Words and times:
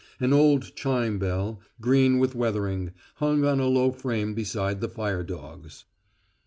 An 0.19 0.33
old 0.33 0.75
chime 0.75 1.19
bell, 1.19 1.61
green 1.79 2.17
with 2.17 2.33
weathering, 2.33 2.91
hung 3.17 3.45
on 3.45 3.59
a 3.59 3.67
low 3.67 3.91
frame 3.91 4.33
beside 4.33 4.81
the 4.81 4.89
firedogs. 4.89 5.83